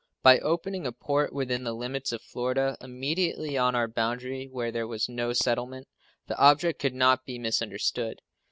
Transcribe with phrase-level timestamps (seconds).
[0.23, 4.87] By opening a port within the limits of Florida, immediately on our boundary where there
[4.87, 5.87] was no settlement,
[6.25, 8.23] the object could not be misunderstood.